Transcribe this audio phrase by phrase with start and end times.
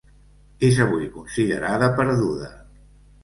[0.69, 2.49] És avui considerada perduda.